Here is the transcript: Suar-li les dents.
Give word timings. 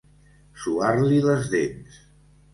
Suar-li 0.61 1.21
les 1.27 1.45
dents. 1.53 2.01